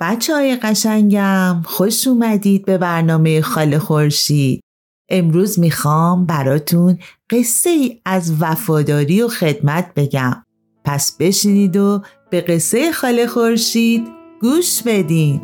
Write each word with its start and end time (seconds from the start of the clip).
بچه 0.00 0.34
های 0.34 0.56
قشنگم 0.56 1.62
خوش 1.64 2.06
اومدید 2.06 2.64
به 2.64 2.78
برنامه 2.78 3.40
خاله 3.40 3.78
خورشید. 3.78 4.60
امروز 5.08 5.58
می‌خوام 5.58 6.26
براتون 6.26 6.98
قصه 7.30 7.70
ای 7.70 8.00
از 8.04 8.32
وفاداری 8.40 9.22
و 9.22 9.28
خدمت 9.28 9.94
بگم. 9.96 10.44
پس 10.84 11.16
بشینید 11.20 11.76
و 11.76 12.02
به 12.30 12.40
قصه 12.40 12.92
خاله 12.92 13.26
خورشید 13.26 14.08
گوش 14.40 14.82
بدین. 14.82 15.40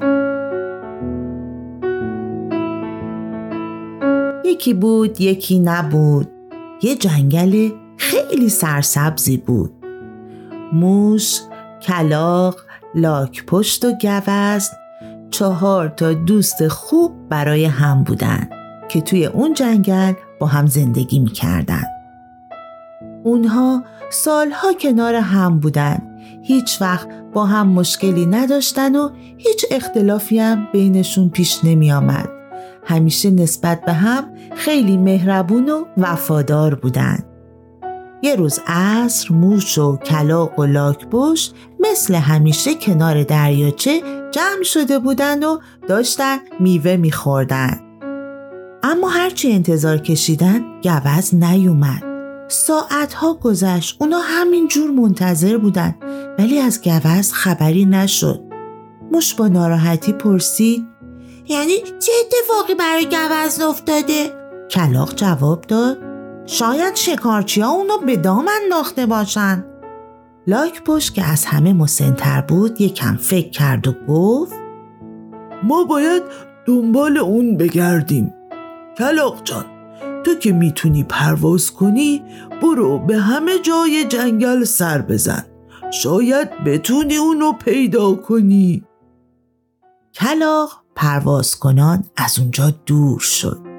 یکی 4.44 4.74
بود 4.74 5.20
یکی 5.20 5.58
نبود. 5.58 6.28
یه 6.82 6.96
جنگل 6.96 7.70
خیلی 7.96 8.48
سرسبزی 8.48 9.36
بود. 9.36 9.72
موش، 10.72 11.40
کلاق، 11.82 12.56
لاک 12.94 13.46
پشت 13.46 13.84
و 13.84 13.92
گوزن 13.92 14.76
چهار 15.30 15.88
تا 15.88 16.12
دوست 16.12 16.68
خوب 16.68 17.28
برای 17.28 17.64
هم 17.64 18.04
بودن 18.04 18.48
که 18.88 19.00
توی 19.00 19.26
اون 19.26 19.54
جنگل 19.54 20.12
با 20.40 20.46
هم 20.46 20.66
زندگی 20.66 21.18
می‌کردن. 21.18 21.84
اونها 23.24 23.84
سالها 24.10 24.72
کنار 24.72 25.14
هم 25.14 25.58
بودن 25.58 25.98
هیچ 26.42 26.82
وقت 26.82 27.08
با 27.32 27.46
هم 27.46 27.68
مشکلی 27.68 28.26
نداشتن 28.26 28.96
و 28.96 29.10
هیچ 29.36 29.64
اختلافی 29.70 30.38
هم 30.38 30.68
بینشون 30.72 31.28
پیش 31.28 31.64
نمی 31.64 31.92
آمد. 31.92 32.28
همیشه 32.84 33.30
نسبت 33.30 33.84
به 33.84 33.92
هم 33.92 34.24
خیلی 34.54 34.96
مهربون 34.96 35.68
و 35.68 35.84
وفادار 35.96 36.74
بودند. 36.74 37.24
یه 38.22 38.36
روز 38.36 38.60
عصر 38.66 39.32
موش 39.32 39.78
و 39.78 39.96
کلاق 39.96 40.58
و 40.58 40.64
لاکبوش 40.64 41.50
مثل 41.80 42.14
همیشه 42.14 42.74
کنار 42.74 43.22
دریاچه 43.22 44.02
جمع 44.30 44.62
شده 44.62 44.98
بودن 44.98 45.44
و 45.44 45.58
داشتن 45.88 46.38
میوه 46.60 46.96
میخوردن. 46.96 47.80
اما 48.82 49.08
هرچی 49.08 49.52
انتظار 49.52 49.98
کشیدن 49.98 50.64
گوز 50.82 51.34
نیومد. 51.34 52.02
ساعتها 52.48 53.34
گذشت 53.34 53.96
اونا 54.00 54.18
همین 54.18 54.68
جور 54.68 54.90
منتظر 54.90 55.58
بودن 55.58 55.94
ولی 56.38 56.58
از 56.58 56.80
گوز 56.80 57.32
خبری 57.32 57.84
نشد. 57.84 58.40
موش 59.12 59.34
با 59.34 59.48
ناراحتی 59.48 60.12
پرسید 60.12 60.86
یعنی 61.48 61.76
چه 61.78 62.12
اتفاقی 62.20 62.74
برای 62.74 63.06
گوز 63.06 63.60
افتاده؟ 63.60 64.30
کلاق 64.70 65.14
جواب 65.14 65.60
داد 65.60 66.11
شاید 66.46 66.96
شکارچی 66.96 67.60
ها 67.60 67.70
اونو 67.70 67.98
به 68.06 68.16
دام 68.16 68.46
انداخته 68.62 69.06
باشن. 69.06 69.64
لاک 70.46 70.82
پشت 70.84 71.14
که 71.14 71.24
از 71.24 71.44
همه 71.44 71.72
مسنتر 71.72 72.40
بود 72.40 72.80
یکم 72.80 73.16
فکر 73.16 73.50
کرد 73.50 73.88
و 73.88 73.92
گفت 74.08 74.52
ما 75.62 75.84
باید 75.84 76.22
دنبال 76.66 77.18
اون 77.18 77.56
بگردیم. 77.56 78.34
کلاق 78.98 79.44
جان 79.44 79.64
تو 80.24 80.34
که 80.34 80.52
می‌تونی 80.52 81.04
پرواز 81.04 81.70
کنی 81.70 82.22
برو 82.62 82.98
به 82.98 83.16
همه 83.16 83.58
جای 83.58 84.04
جنگل 84.04 84.64
سر 84.64 85.02
بزن. 85.02 85.44
شاید 85.90 86.64
بتونی 86.64 87.16
اونو 87.16 87.52
پیدا 87.52 88.14
کنی. 88.14 88.84
کلاق 90.14 90.82
پرواز 90.96 91.58
کنان 91.58 92.04
از 92.16 92.38
اونجا 92.38 92.74
دور 92.86 93.18
شد. 93.18 93.71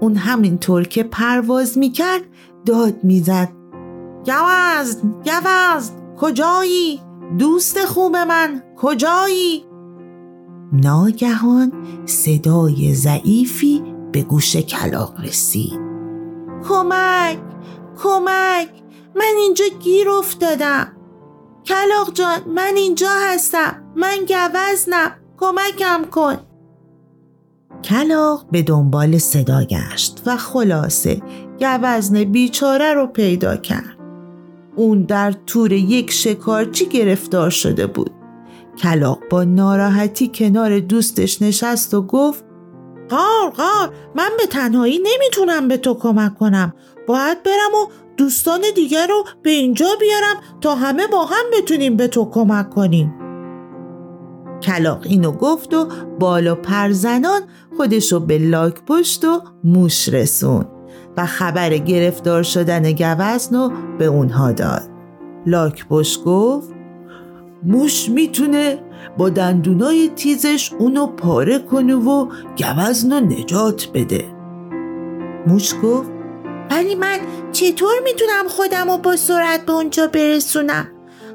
اون 0.00 0.16
همینطور 0.16 0.84
که 0.84 1.02
پرواز 1.02 1.78
می‌کرد 1.78 2.22
داد 2.66 3.04
می‌زد. 3.04 3.48
گوزن 4.26 5.02
گوزن 5.24 5.92
کجایی؟ 6.20 7.00
دوست 7.38 7.84
خوب 7.84 8.16
من 8.16 8.62
کجایی؟ 8.76 9.64
ناگهان 10.72 11.72
صدای 12.06 12.94
ضعیفی 12.94 13.82
به 14.12 14.22
گوش 14.22 14.56
کلاق 14.56 15.20
رسید. 15.20 15.80
کمک 16.68 17.38
کمک 18.02 18.68
من 19.16 19.34
اینجا 19.38 19.64
گیر 19.80 20.08
افتادم. 20.10 20.92
کلاق 21.66 22.12
جان 22.14 22.38
من 22.46 22.72
اینجا 22.76 23.10
هستم 23.10 23.82
من 23.96 24.24
گوزنم 24.28 25.10
کمکم 25.40 26.04
کن. 26.10 26.36
کلاق 27.84 28.46
به 28.50 28.62
دنبال 28.62 29.18
صدا 29.18 29.64
گشت 29.64 30.22
و 30.26 30.36
خلاصه 30.36 31.22
گوزن 31.60 32.24
بیچاره 32.24 32.94
رو 32.94 33.06
پیدا 33.06 33.56
کرد. 33.56 33.98
اون 34.76 35.02
در 35.02 35.34
تور 35.46 35.72
یک 35.72 36.10
شکارچی 36.10 36.86
گرفتار 36.86 37.50
شده 37.50 37.86
بود. 37.86 38.10
کلاق 38.82 39.18
با 39.30 39.44
ناراحتی 39.44 40.30
کنار 40.34 40.80
دوستش 40.80 41.42
نشست 41.42 41.94
و 41.94 42.02
گفت 42.02 42.44
قار 43.08 43.50
قار 43.56 43.92
من 44.14 44.30
به 44.38 44.46
تنهایی 44.46 44.98
نمی‌تونم 44.98 45.68
به 45.68 45.76
تو 45.76 45.94
کمک 45.94 46.38
کنم 46.38 46.74
باید 47.06 47.42
برم 47.42 47.74
و 47.74 47.90
دوستان 48.16 48.60
دیگر 48.74 49.06
رو 49.06 49.24
به 49.42 49.50
اینجا 49.50 49.86
بیارم 50.00 50.36
تا 50.60 50.74
همه 50.74 51.06
با 51.06 51.24
هم 51.24 51.44
بتونیم 51.52 51.96
به 51.96 52.08
تو 52.08 52.30
کمک 52.30 52.70
کنیم 52.70 53.14
کلاق 54.62 55.00
اینو 55.02 55.32
گفت 55.32 55.74
و 55.74 55.88
بالا 56.20 56.54
پرزنان 56.54 57.40
خودشو 57.76 58.20
به 58.20 58.38
لاک 58.38 58.74
پشت 58.86 59.24
و 59.24 59.42
موش 59.64 60.08
رسون 60.08 60.66
و 61.16 61.26
خبر 61.26 61.70
گرفتار 61.76 62.42
شدن 62.42 62.92
گوزن 62.92 63.56
رو 63.56 63.72
به 63.98 64.06
اونها 64.06 64.52
داد. 64.52 64.82
لاک 65.46 65.88
پشت 65.88 66.24
گفت 66.24 66.68
موش 67.62 68.08
می‌تونه 68.08 68.78
با 69.18 69.28
دندونای 69.28 70.08
تیزش 70.16 70.72
اونو 70.78 71.06
پاره 71.06 71.58
کنه 71.58 71.94
و 71.94 72.26
گوزن 72.56 73.12
رو 73.12 73.20
نجات 73.20 73.88
بده. 73.94 74.24
موش 75.46 75.74
گفت 75.82 76.10
ولی 76.70 76.94
من 76.94 77.18
چطور 77.52 77.94
می‌تونم 78.04 78.48
خودم 78.48 78.90
رو 78.90 78.98
با 78.98 79.16
سرعت 79.16 79.66
به 79.66 79.72
اونجا 79.72 80.06
برسونم؟ 80.06 80.88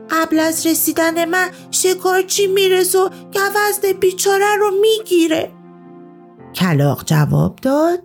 قبل 0.09 0.39
از 0.39 0.67
رسیدن 0.67 1.25
من 1.25 1.47
شکارچی 1.83 2.47
می‌رسه 2.47 2.99
و 2.99 3.09
گوزن 3.09 3.99
بیچاره 3.99 4.55
رو 4.59 4.71
می‌گیره. 4.81 5.51
کلاق 6.55 7.03
جواب 7.05 7.55
داد. 7.55 7.99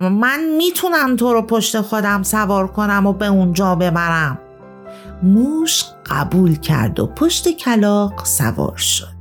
من 0.00 0.44
می‌تونم 0.56 1.16
تو 1.16 1.32
رو 1.32 1.42
پشت 1.42 1.80
خودم 1.80 2.22
سوار 2.22 2.66
کنم 2.66 3.06
و 3.06 3.12
به 3.12 3.26
اونجا 3.26 3.74
ببرم. 3.74 4.38
موش 5.22 5.84
قبول 6.06 6.54
کرد 6.54 7.00
و 7.00 7.06
پشت 7.06 7.48
کلاق 7.48 8.24
سوار 8.24 8.76
شد. 8.76 9.16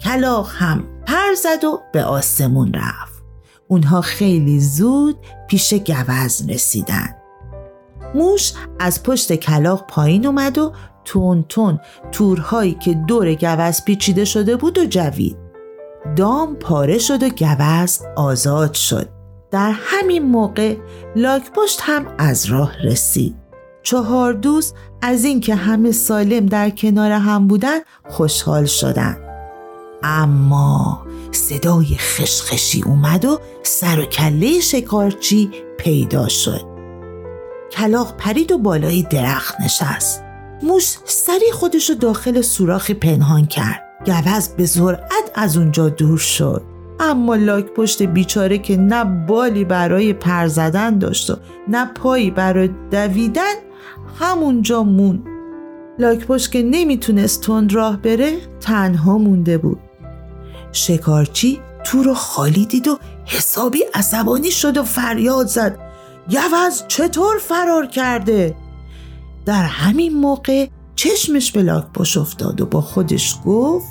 کلاق 0.00 0.50
هم 0.58 0.84
پر 1.06 1.34
زد 1.34 1.64
و 1.64 1.80
به 1.92 2.04
آسمون 2.04 2.74
رفت. 2.74 3.22
اونها 3.68 4.00
خیلی 4.00 4.60
زود 4.60 5.16
پیش 5.48 5.74
گوزن 5.74 6.48
رسیدن. 6.48 7.14
موش 8.14 8.52
از 8.78 9.02
پشت 9.02 9.34
کلاق 9.34 9.86
پایین 9.86 10.26
اومد 10.26 10.58
و 10.58 10.72
تون 11.04 11.44
تون 11.48 11.80
تورهایی 12.12 12.74
که 12.74 12.94
دور 12.94 13.34
گوز 13.34 13.84
پیچیده 13.84 14.24
شده 14.24 14.56
بود 14.56 14.78
و 14.78 14.84
جوید. 14.84 15.36
دام 16.16 16.56
پاره 16.56 16.98
شد 16.98 17.22
و 17.22 17.28
گوز 17.28 18.00
آزاد 18.16 18.74
شد. 18.74 19.08
در 19.50 19.72
همین 19.76 20.22
موقع 20.22 20.76
لاک 21.16 21.52
پشت 21.52 21.80
هم 21.82 22.06
از 22.18 22.46
راه 22.46 22.72
رسید. 22.84 23.36
چهار 23.82 24.32
دوست 24.32 24.74
از 25.02 25.24
اینکه 25.24 25.54
همه 25.54 25.92
سالم 25.92 26.46
در 26.46 26.70
کنار 26.70 27.10
هم 27.12 27.48
بودن 27.48 27.78
خوشحال 28.08 28.64
شدند 28.64 29.18
اما 30.02 31.06
صدای 31.32 31.96
خشخشی 31.98 32.82
اومد 32.82 33.24
و 33.24 33.40
سر 33.62 34.00
و 34.00 34.04
کله 34.04 34.60
شکارچی 34.60 35.50
پیدا 35.78 36.28
شد. 36.28 36.67
کلاق 37.78 38.16
پرید 38.16 38.52
و 38.52 38.58
بالای 38.58 39.02
درخت 39.02 39.60
نشست. 39.60 40.22
موش 40.62 40.96
سری 41.04 41.52
خودشو 41.52 41.94
داخل 41.94 42.40
سوراخی 42.40 42.94
پنهان 42.94 43.46
کرد. 43.46 43.82
گوز 44.06 44.48
به 44.48 44.66
سرعت 44.66 45.30
از 45.34 45.56
اونجا 45.56 45.88
دور 45.88 46.18
شد. 46.18 46.62
اما 47.00 47.34
لاک 47.34 47.64
پشت 47.64 48.02
بیچاره 48.02 48.58
که 48.58 48.76
نه 48.76 49.04
بالی 49.04 49.64
برای 49.64 50.12
پر 50.12 50.46
زدن 50.46 50.98
داشت 50.98 51.30
و 51.30 51.36
نه 51.68 51.86
پایی 51.86 52.30
برای 52.30 52.70
دویدن 52.90 53.54
همونجا 54.20 54.82
مون. 54.82 55.24
لاک 55.98 56.26
پشت 56.26 56.52
که 56.52 56.62
نمی‌تونست 56.62 57.42
تند 57.42 57.72
راه 57.72 57.96
بره 57.96 58.36
تنها 58.60 59.18
مونده 59.18 59.58
بود. 59.58 59.78
شکارچی 60.72 61.60
تو 61.84 62.02
رو 62.02 62.14
خالی 62.14 62.66
دید 62.66 62.88
و 62.88 62.98
حسابی 63.24 63.84
عصبانی 63.94 64.50
شد 64.50 64.76
و 64.76 64.82
فریاد 64.82 65.46
زد. 65.46 65.87
گوز 66.30 66.84
چطور 66.88 67.38
فرار 67.38 67.86
کرده؟ 67.86 68.54
در 69.46 69.64
همین 69.64 70.14
موقع 70.14 70.68
چشمش 70.96 71.52
به 71.52 71.62
لاکپاش 71.62 72.16
افتاد 72.16 72.60
و 72.60 72.66
با 72.66 72.80
خودش 72.80 73.38
گفت 73.46 73.86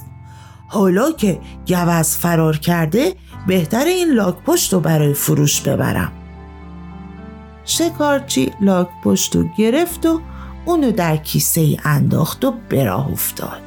حالا 0.68 1.12
که 1.12 1.39
گوز 1.68 2.18
فرار 2.18 2.57
کرده 2.57 3.16
بهتر 3.48 3.86
این 3.86 4.12
لاکپشت 4.13 4.74
رو 4.74 4.80
برای 4.80 5.13
فروش 5.13 5.62
ببرم. 5.62 6.12
شکارچی 7.66 8.51
لاکپشت 8.62 9.36
رو 9.36 9.44
گرفت 9.57 10.06
و 10.06 10.22
اونو 10.66 10.92
در 10.92 11.18
کیسه 11.18 11.62
ای 11.62 11.78
انداخت 11.83 12.45
و 12.45 12.54
به 12.69 12.92
افتاد. 12.92 13.62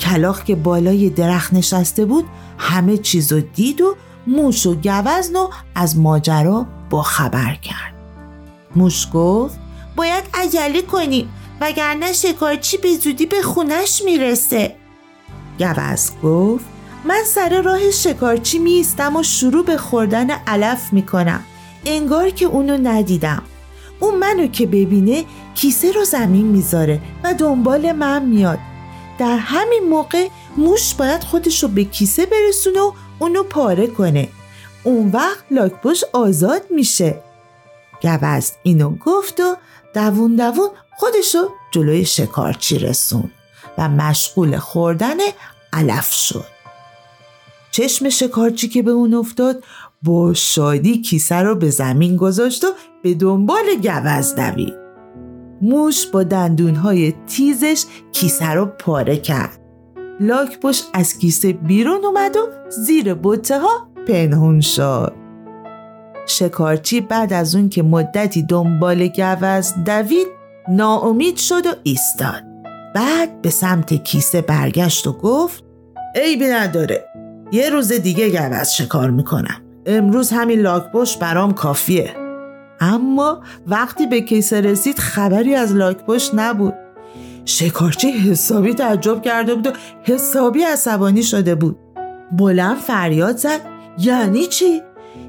کلاخ 0.00 0.44
که 0.44 0.54
بالای 0.54 1.10
درخت 1.10 1.54
نشسته 1.54 2.04
بود 2.04 2.24
همه 2.58 2.96
چیزو 2.96 3.40
دید 3.40 3.80
و 3.80 3.96
موش 4.26 4.66
و 4.66 4.74
گوزن 4.74 5.36
و 5.36 5.48
از 5.74 5.98
ماجرا 5.98 6.66
با 6.90 7.02
خبر 7.02 7.54
کرد. 7.54 7.91
موش 8.76 9.06
گفت 9.14 9.58
باید 9.96 10.24
عجله 10.34 10.82
کنیم 10.82 11.32
وگرنه 11.60 12.12
شکارچی 12.12 12.76
به 12.76 12.96
زودی 12.96 13.26
به 13.26 13.42
خونش 13.42 14.02
می‌رسه. 14.04 14.76
گوز 15.58 16.10
گفت 16.22 16.64
من 17.04 17.22
سر 17.26 17.62
راه 17.62 17.90
شکارچی 17.90 18.58
میستم 18.58 19.16
و 19.16 19.22
شروع 19.22 19.64
به 19.64 19.76
خوردن 19.76 20.30
علف 20.30 20.92
می‌کنم. 20.92 21.40
انگار 21.86 22.30
که 22.30 22.46
اونو 22.46 22.76
ندیدم. 22.76 23.42
اون 24.00 24.14
منو 24.14 24.46
که 24.46 24.66
ببینه 24.66 25.24
کیسه 25.54 25.92
رو 25.92 26.04
زمین 26.04 26.46
می‌ذاره 26.46 27.00
و 27.24 27.34
دنبال 27.34 27.92
من 27.92 28.24
میاد. 28.24 28.58
در 29.18 29.36
همین 29.36 29.88
موقع 29.90 30.28
موش 30.56 30.94
باید 30.94 31.24
خودشو 31.24 31.68
به 31.68 31.84
کیسه 31.84 32.26
برسونه 32.26 32.80
و 32.80 32.92
اونو 33.18 33.42
پاره 33.42 33.86
کنه. 33.86 34.28
اون 34.84 35.10
وقت 35.10 35.44
لاکپوش 35.50 36.04
آزاد 36.12 36.62
میشه. 36.70 37.22
گوز 38.04 38.52
اینو 38.62 38.96
گفت 38.96 39.40
و 39.40 39.56
دوون 39.94 40.36
دوون 40.36 40.68
خودشو 40.96 41.38
جلوی 41.70 42.04
شکارچی 42.04 42.78
رسون 42.78 43.30
و 43.78 43.88
مشغول 43.88 44.58
خوردن 44.58 45.16
علف 45.72 46.12
شد. 46.12 46.44
چشم 47.70 48.08
شکارچی 48.08 48.68
که 48.68 48.82
به 48.82 48.90
اون 48.90 49.14
افتاد 49.14 49.64
با 50.02 50.34
شادی 50.34 51.02
کیسه 51.02 51.34
رو 51.34 51.54
به 51.54 51.70
زمین 51.70 52.16
گذاشت 52.16 52.64
و 52.64 52.68
به 53.02 53.14
دنبال 53.14 53.64
گوز 53.82 54.34
دوید. 54.34 54.74
موش 55.62 56.06
با 56.06 56.22
دندونهای 56.22 57.14
تیزش 57.26 57.84
کیسه 58.12 58.50
رو 58.50 58.66
پاره 58.66 59.16
کرد. 59.16 59.58
لاکپشت 60.20 60.84
از 60.92 61.18
کیسه 61.18 61.52
بیرون 61.52 62.04
اومد 62.04 62.36
و 62.36 62.48
زیر 62.70 63.14
بوته 63.14 63.58
ها 63.58 63.88
پنهون 64.08 64.60
شد. 64.60 65.21
شکارچی 66.26 67.00
بعد 67.00 67.32
از 67.32 67.54
اون 67.54 67.68
که 67.68 67.82
مدتی 67.82 68.42
دنبال 68.42 69.06
گوز 69.06 69.74
دوید 69.84 70.26
ناامید 70.68 71.36
شد 71.36 71.66
و 71.66 71.70
ایستاد. 71.82 72.42
بعد 72.94 73.42
به 73.42 73.50
سمت 73.50 73.94
کیسه 73.94 74.40
برگشت 74.40 75.06
و 75.06 75.12
گفت 75.12 75.64
عیبی 76.14 76.46
نداره 76.46 77.04
یه 77.52 77.70
روز 77.70 77.92
دیگه 77.92 78.30
گوز 78.30 78.74
شکار 78.74 79.10
می‌کنم. 79.10 79.62
امروز 79.86 80.30
همین 80.30 80.60
لاکپشت 80.60 81.18
برام 81.18 81.54
کافیه. 81.54 82.10
اما 82.80 83.42
وقتی 83.66 84.06
به 84.06 84.20
کیسه 84.20 84.60
رسید 84.60 84.98
خبری 84.98 85.54
از 85.54 85.74
لاکپشت 85.74 86.30
نبود. 86.34 86.74
شکارچی 87.44 88.10
حسابی 88.10 88.74
تعجب 88.74 89.22
کرده 89.22 89.54
بود 89.54 89.66
و 89.66 89.70
حسابی 90.02 90.62
عصبانی 90.62 91.22
شده 91.22 91.54
بود. 91.54 91.78
بلند 92.32 92.76
فریاد 92.76 93.36
زد 93.36 93.60
یعنی 93.98 94.46
چی؟ 94.46 94.82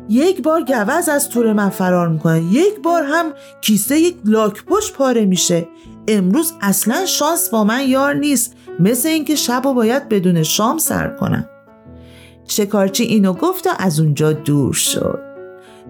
یک 0.10 0.42
بار 0.42 0.64
گوز 0.64 1.10
از 1.10 1.30
تور 1.30 1.54
من 1.54 1.70
فرار 1.70 2.08
می‌کنه. 2.08 2.44
یک 2.44 2.82
بار 2.84 3.04
هم 3.04 3.26
کیسه 3.62 4.00
یک 4.00 4.16
لاکپشت 4.26 4.94
پاره 4.94 5.26
میشه. 5.26 5.68
امروز 6.08 6.54
اصلا 6.62 7.06
شانس 7.06 7.50
با 7.50 7.64
من 7.64 7.88
یار 7.88 8.14
نیست. 8.14 8.56
مثل 8.80 9.10
اینکه 9.10 9.36
شب 9.36 9.66
و 9.66 9.74
باید 9.74 10.10
بدون 10.10 10.44
شام 10.44 10.78
سر 10.78 11.08
کنم. 11.08 11.50
شکارچی 12.48 13.04
اینو 13.04 13.34
گفت 13.34 13.68
و 13.68 13.70
از 13.80 14.00
اونجا 14.00 14.34
دور 14.34 14.74
شد. 14.74 15.20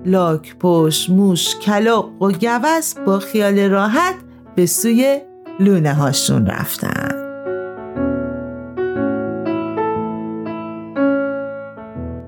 لاک 0.06 0.56
پشت 0.60 1.10
موش 1.10 1.56
کلاق 1.56 2.22
و 2.22 2.32
گوز 2.32 2.96
با 3.06 3.20
خیال 3.20 3.60
راحت 3.60 4.16
به 4.56 4.66
سوی 4.66 5.22
لونه 5.60 5.94
هاشون 5.94 6.46
رفتن. 6.48 7.24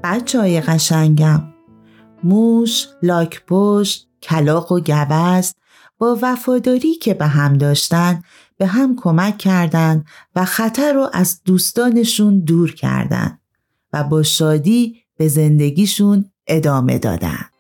بچه 0.03 0.39
های 0.39 0.61
قشنگم. 0.61 1.54
موش، 2.25 2.87
لاک 3.03 3.45
پشت، 3.47 4.07
کلاق 4.21 4.71
و 4.71 4.79
گوز 4.79 5.53
با 5.97 6.19
وفاداری 6.21 6.95
که 6.95 7.13
به 7.13 7.27
هم 7.27 7.57
داشتن 7.57 8.21
به 8.57 8.65
هم 8.65 8.95
کمک 8.95 9.37
کردند 9.37 10.05
و 10.35 10.45
خطر 10.45 10.93
رو 10.93 11.09
از 11.13 11.41
دوستانشون 11.45 12.39
دور 12.39 12.73
کردند 12.73 13.39
و 13.93 14.03
با 14.03 14.23
شادی 14.23 15.03
به 15.17 15.27
زندگیشون 15.27 16.31
ادامه 16.47 16.99
دادن. 16.99 17.54